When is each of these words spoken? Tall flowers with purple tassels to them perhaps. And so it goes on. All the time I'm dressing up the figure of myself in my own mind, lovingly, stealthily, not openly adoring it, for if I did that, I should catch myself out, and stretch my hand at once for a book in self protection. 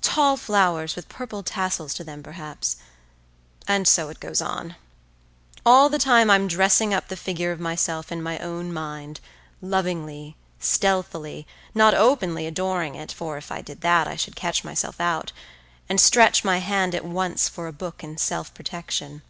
Tall 0.00 0.38
flowers 0.38 0.96
with 0.96 1.06
purple 1.06 1.42
tassels 1.42 1.92
to 1.92 2.02
them 2.02 2.22
perhaps. 2.22 2.76
And 3.68 3.86
so 3.86 4.08
it 4.08 4.20
goes 4.20 4.40
on. 4.40 4.76
All 5.66 5.90
the 5.90 5.98
time 5.98 6.30
I'm 6.30 6.48
dressing 6.48 6.94
up 6.94 7.08
the 7.08 7.14
figure 7.16 7.52
of 7.52 7.60
myself 7.60 8.10
in 8.10 8.22
my 8.22 8.38
own 8.38 8.72
mind, 8.72 9.20
lovingly, 9.60 10.34
stealthily, 10.58 11.46
not 11.74 11.92
openly 11.92 12.46
adoring 12.46 12.94
it, 12.94 13.12
for 13.12 13.36
if 13.36 13.52
I 13.52 13.60
did 13.60 13.82
that, 13.82 14.08
I 14.08 14.16
should 14.16 14.34
catch 14.34 14.64
myself 14.64 14.98
out, 14.98 15.32
and 15.90 16.00
stretch 16.00 16.42
my 16.42 16.56
hand 16.56 16.94
at 16.94 17.04
once 17.04 17.46
for 17.46 17.66
a 17.66 17.72
book 17.74 18.02
in 18.02 18.16
self 18.16 18.54
protection. 18.54 19.20